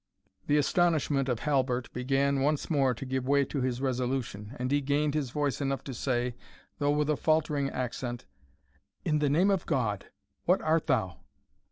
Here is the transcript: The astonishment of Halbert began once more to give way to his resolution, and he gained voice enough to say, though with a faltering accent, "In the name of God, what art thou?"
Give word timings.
The 0.47 0.57
astonishment 0.57 1.29
of 1.29 1.41
Halbert 1.41 1.93
began 1.93 2.41
once 2.41 2.71
more 2.71 2.95
to 2.95 3.05
give 3.05 3.27
way 3.27 3.45
to 3.45 3.61
his 3.61 3.81
resolution, 3.81 4.55
and 4.57 4.71
he 4.71 4.81
gained 4.81 5.13
voice 5.13 5.61
enough 5.61 5.83
to 5.83 5.93
say, 5.93 6.33
though 6.79 6.89
with 6.89 7.07
a 7.11 7.15
faltering 7.15 7.69
accent, 7.69 8.25
"In 9.05 9.19
the 9.19 9.29
name 9.29 9.51
of 9.51 9.67
God, 9.67 10.07
what 10.45 10.59
art 10.63 10.87
thou?" 10.87 11.17